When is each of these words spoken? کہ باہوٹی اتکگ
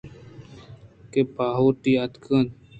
کہ 1.11 1.21
باہوٹی 1.35 1.91
اتکگ 2.03 2.47